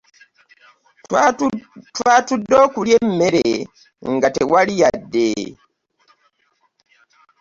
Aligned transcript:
Twatudde 1.95 2.55
okulya 2.65 2.95
emmere 3.05 3.47
nga 4.13 4.27
tewali 4.35 4.73
yadde. 4.81 5.29